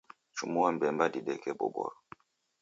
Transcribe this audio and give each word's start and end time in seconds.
Chumua 0.35 0.69
mbemba 0.75 1.05
dideke 1.13 1.51
boboro 1.59 1.97